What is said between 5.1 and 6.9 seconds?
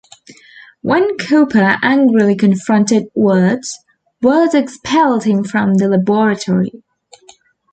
him from the laboratory.